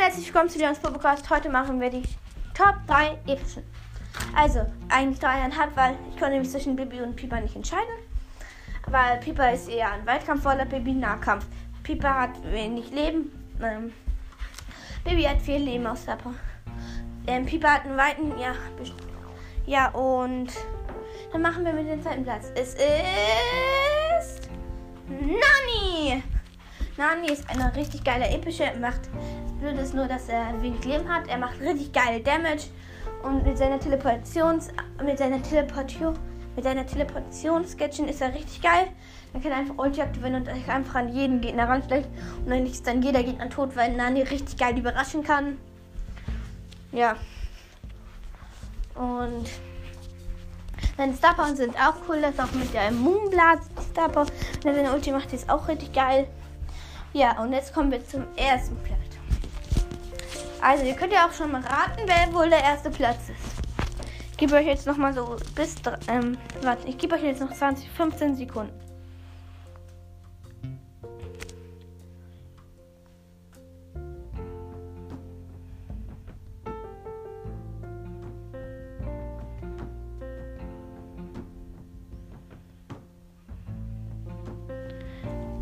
herzlich 0.00 0.28
willkommen 0.28 0.48
zu 0.48 0.58
Leons 0.58 0.78
Podcast. 0.78 1.28
Heute 1.28 1.50
machen 1.50 1.78
wir 1.78 1.90
die 1.90 2.02
Top 2.54 2.74
3 2.86 3.18
epischen. 3.26 3.62
Also, 4.34 4.64
eigentlich 4.88 5.18
dreieinhalb, 5.18 5.76
weil 5.76 5.94
ich 6.10 6.18
konnte 6.18 6.38
mich 6.38 6.48
zwischen 6.48 6.74
Bibi 6.74 7.02
und 7.02 7.16
Piper 7.16 7.38
nicht 7.38 7.54
entscheiden. 7.54 7.92
Weil 8.86 9.18
Piper 9.18 9.52
ist 9.52 9.68
eher 9.68 9.92
ein 9.92 10.06
Weitkampfvoller, 10.06 10.64
Bibi 10.64 10.94
Nahkampf. 10.94 11.44
Piper 11.82 12.14
hat 12.14 12.30
wenig 12.50 12.90
Leben. 12.92 13.30
Ähm, 13.62 13.92
Bibi 15.04 15.24
hat 15.24 15.42
viel 15.42 15.58
Leben 15.58 15.86
aus 15.86 16.06
der 16.06 16.16
ähm, 17.26 17.44
Piper 17.44 17.74
hat 17.74 17.84
einen 17.84 17.98
weiten, 17.98 18.38
ja. 18.38 18.54
Ja, 19.66 19.90
und 19.90 20.48
dann 21.30 21.42
machen 21.42 21.62
wir 21.62 21.74
mit 21.74 21.86
dem 21.86 22.02
zweiten 22.02 22.24
Platz. 22.24 22.50
Es 22.54 22.72
ist 22.72 24.48
Nani. 25.08 26.22
Nani 27.00 27.32
ist 27.32 27.48
eine 27.48 27.74
richtig 27.74 28.04
geile 28.04 28.28
epische. 28.28 28.64
Er 28.64 28.76
macht, 28.76 29.00
das 29.06 29.52
Blöde 29.58 29.80
ist 29.80 29.94
nur, 29.94 30.06
dass 30.06 30.28
er 30.28 30.52
wenig 30.60 30.84
Leben 30.84 31.08
hat. 31.08 31.28
Er 31.28 31.38
macht 31.38 31.58
richtig 31.58 31.94
geile 31.94 32.20
Damage. 32.20 32.64
Und 33.22 33.42
mit 33.42 33.56
seiner 33.56 33.80
Teleportations, 33.80 34.68
mit 35.02 35.16
seiner 35.16 35.42
Teleportation, 35.42 36.18
mit 36.54 36.64
seiner 36.64 36.84
Teleportationssketchen 36.84 38.06
ist 38.06 38.20
er 38.20 38.34
richtig 38.34 38.60
geil. 38.60 38.88
Er 39.32 39.40
kann 39.40 39.52
einfach 39.52 39.78
Ulti 39.78 40.02
aktivieren 40.02 40.34
und 40.34 40.48
einfach 40.50 40.94
an 40.94 41.08
jeden 41.08 41.40
Gegner 41.40 41.70
ranschlägt. 41.70 42.06
Und 42.44 42.50
dann 42.50 42.66
ist 42.66 42.86
dann 42.86 43.00
jeder 43.00 43.22
Gegner 43.22 43.48
tot, 43.48 43.74
weil 43.76 43.96
Nani 43.96 44.20
richtig 44.20 44.58
geil 44.58 44.78
überraschen 44.78 45.24
kann. 45.24 45.56
Ja. 46.92 47.16
Und 48.94 49.48
seine 50.98 51.14
Star 51.14 51.34
Power 51.34 51.56
sind 51.56 51.74
auch 51.76 51.94
cool. 52.10 52.20
Das 52.20 52.32
ist 52.34 52.40
auch 52.40 52.52
mit 52.52 52.74
der 52.74 52.90
Moonblast 52.90 53.70
Star 53.90 54.10
Power. 54.10 54.26
Wenn 54.62 54.74
er 54.74 54.84
seine 54.84 54.94
Ulti 54.94 55.12
macht, 55.12 55.32
ist 55.32 55.48
auch 55.48 55.66
richtig 55.66 55.94
geil. 55.94 56.26
Ja, 57.12 57.40
und 57.42 57.52
jetzt 57.52 57.74
kommen 57.74 57.90
wir 57.90 58.06
zum 58.06 58.24
ersten 58.36 58.76
Platz. 58.82 58.98
Also, 60.60 60.84
ihr 60.84 60.94
könnt 60.94 61.12
ja 61.12 61.26
auch 61.26 61.32
schon 61.32 61.50
mal 61.50 61.62
raten, 61.62 62.02
wer 62.06 62.32
wohl 62.32 62.48
der 62.48 62.62
erste 62.62 62.90
Platz 62.90 63.28
ist. 63.28 63.60
Ich 64.30 64.36
gebe 64.36 64.54
euch 64.54 64.66
jetzt 64.66 64.86
noch 64.86 64.96
mal 64.96 65.12
so 65.12 65.36
bis. 65.54 65.74
Ähm, 66.08 66.38
warte, 66.62 66.86
ich 66.86 66.98
gebe 66.98 67.14
euch 67.14 67.22
jetzt 67.22 67.40
noch 67.40 67.52
20, 67.52 67.90
15 67.90 68.36
Sekunden. 68.36 68.89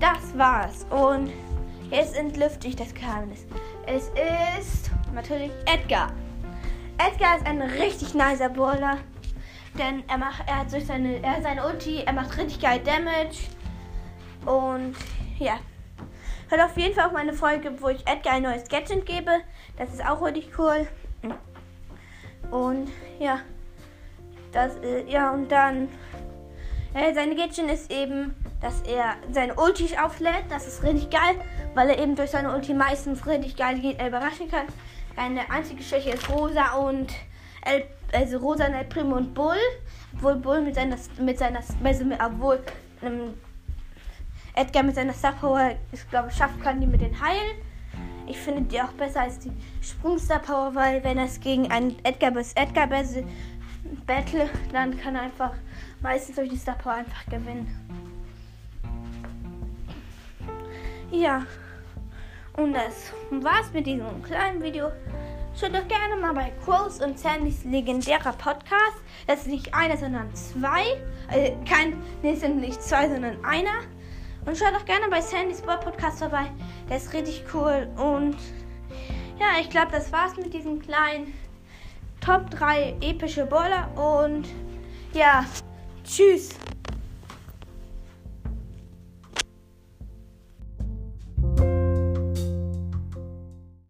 Das 0.00 0.36
war's. 0.38 0.86
Und 0.91 1.32
jetzt 1.91 2.16
entlüfte 2.16 2.68
ich 2.68 2.77
das 2.77 2.94
Geheimnis. 2.94 3.46
Es 3.86 4.10
ist 4.60 4.90
natürlich 5.12 5.50
Edgar. 5.66 6.12
Edgar 6.98 7.36
ist 7.36 7.46
ein 7.46 7.62
richtig 7.62 8.14
nicer 8.14 8.48
Brawler. 8.48 8.98
Denn 9.78 10.02
er 10.08 10.18
macht, 10.18 10.42
er 10.46 10.60
hat 10.60 10.72
durch 10.72 10.86
seine, 10.86 11.22
er 11.22 11.36
hat 11.36 11.42
seine 11.42 11.66
Ulti, 11.66 12.02
er 12.05 12.12
macht 12.12 12.36
richtig 12.36 12.60
geil 12.60 12.80
Damage. 12.80 13.48
Und 14.46 14.96
ja. 15.38 15.58
Hört 16.48 16.62
auf 16.62 16.77
jeden 16.77 16.94
Fall 16.94 17.06
auf 17.06 17.12
meine 17.12 17.34
Folge, 17.34 17.72
wo 17.80 17.88
ich 17.88 18.06
Edgar 18.06 18.34
ein 18.34 18.42
neues 18.42 18.68
Gadget 18.68 19.05
gebe. 19.05 19.30
Das 19.77 19.92
ist 19.92 20.05
auch 20.05 20.22
richtig 20.22 20.58
cool. 20.58 20.86
Und 22.50 22.90
ja. 23.18 23.40
Das, 24.52 24.77
äh, 24.77 25.05
ja, 25.08 25.30
und 25.30 25.50
dann. 25.52 25.88
Äh, 26.94 27.14
seine 27.14 27.34
Gadget 27.34 27.70
ist 27.70 27.91
eben 27.91 28.34
dass 28.61 28.81
er 28.83 29.17
seine 29.31 29.55
Ulti 29.55 29.97
auflädt. 29.97 30.44
Das 30.48 30.67
ist 30.67 30.83
richtig 30.83 31.11
geil, 31.11 31.36
weil 31.75 31.91
er 31.91 31.98
eben 31.98 32.17
durch 32.17 32.30
seine 32.30 32.55
Ulti 32.55 32.75
meistens 32.75 33.27
richtig 33.27 33.56
geil 33.56 33.78
geht, 33.78 33.98
er 33.98 34.08
überraschen 34.08 34.50
kann. 34.50 34.67
Seine 35.17 35.50
einzige 35.50 35.83
Schwäche 35.83 36.11
ist 36.11 36.29
Rosa 36.29 36.74
und 36.74 37.12
El, 37.62 37.85
also 38.12 38.39
Rosa, 38.39 38.64
El 38.64 38.85
Primo 38.85 39.17
und 39.17 39.35
Bull. 39.35 39.57
Obwohl 40.14 40.36
Bull 40.36 40.61
mit 40.62 40.74
seiner, 40.74 40.96
mit 41.20 41.39
seiner, 41.39 41.61
also 41.85 42.05
obwohl 42.24 42.61
ähm, 43.02 43.35
Edgar 44.55 44.83
mit 44.83 44.95
seiner 44.95 45.12
Star 45.12 45.33
Power, 45.33 45.73
ich 45.92 46.08
glaube, 46.11 46.30
schafft 46.30 46.61
kann, 46.62 46.80
die 46.80 46.86
mit 46.86 47.01
den 47.01 47.20
heilen. 47.20 47.58
Ich 48.27 48.39
finde 48.39 48.62
die 48.62 48.80
auch 48.80 48.92
besser 48.92 49.23
als 49.23 49.39
die 49.39 49.52
Sprungstar 49.80 50.41
Power, 50.41 50.74
weil 50.74 51.02
wenn 51.02 51.18
es 51.18 51.41
gegen 51.41 51.70
einen 51.70 51.96
Edgar 52.05 52.30
bis 52.30 52.52
Edgar 52.55 52.86
Battle, 54.06 54.48
dann 54.72 54.98
kann 54.98 55.16
einfach 55.16 55.52
meistens 56.00 56.36
durch 56.36 56.50
die 56.50 56.56
Star 56.56 56.77
Power 56.77 56.94
einfach 56.94 57.24
gewinnen. 57.27 57.68
Ja, 61.11 61.46
und 62.56 62.74
das 62.74 63.12
war's 63.30 63.72
mit 63.72 63.86
diesem 63.86 64.22
kleinen 64.22 64.62
Video. 64.62 64.90
Schaut 65.58 65.74
doch 65.74 65.88
gerne 65.88 66.17
mal 66.20 66.34
bei 66.34 66.52
Crows 66.64 67.00
und 67.00 67.18
Sandys 67.18 67.64
legendärer 67.64 68.33
Podcast. 68.33 68.98
Das 69.27 69.40
ist 69.40 69.46
nicht 69.46 69.74
einer, 69.74 69.96
sondern 69.96 70.33
zwei. 70.34 70.84
Also 71.28 71.56
kein, 71.68 71.96
nee, 72.22 72.33
es 72.33 72.40
sind 72.40 72.61
nicht 72.61 72.83
zwei, 72.83 73.08
sondern 73.08 73.44
einer. 73.44 73.80
Und 74.44 74.56
schaut 74.56 74.74
doch 74.74 74.84
gerne 74.84 75.08
bei 75.08 75.20
Sandys 75.20 75.58
Sport 75.58 75.84
Podcast 75.84 76.18
vorbei. 76.18 76.50
Der 76.88 76.98
ist 76.98 77.12
richtig 77.12 77.44
cool. 77.55 77.88
Und 77.96 78.36
ja, 79.40 79.61
ich 79.61 79.70
glaube, 79.70 79.92
das 79.92 80.12
war's 80.12 80.36
mit 80.36 80.52
diesem 80.52 80.80
kleinen 80.80 81.33
Top 82.28 82.50
3 82.50 82.96
epische 83.00 83.46
Baller. 83.46 83.89
Und 83.96 84.46
ja, 85.14 85.46
tschüss. 86.05 86.50